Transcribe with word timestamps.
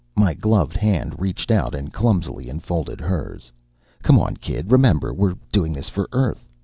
My 0.17 0.33
gloved 0.33 0.75
hand 0.77 1.19
reached 1.21 1.51
out 1.51 1.75
and 1.75 1.93
clumsily 1.93 2.49
enfolded 2.49 2.99
hers. 2.99 3.51
"Come 4.01 4.17
on, 4.17 4.35
kid. 4.37 4.71
Remember 4.71 5.13
we're 5.13 5.35
doing 5.51 5.73
this 5.73 5.89
for 5.89 6.09
Earth. 6.11 6.49